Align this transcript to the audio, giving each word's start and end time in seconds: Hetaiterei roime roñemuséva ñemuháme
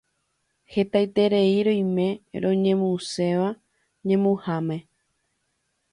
Hetaiterei 0.73 1.51
roime 1.67 2.07
roñemuséva 2.43 3.49
ñemuháme 4.07 4.77